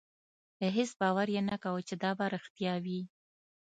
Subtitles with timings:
[0.77, 3.01] هېڅ باور یې نه کاوه چې دا به رښتیا وي.